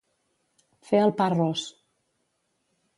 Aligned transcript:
Fer 0.89 1.03
el 1.09 1.13
pa 1.21 1.29
ros. 1.37 1.69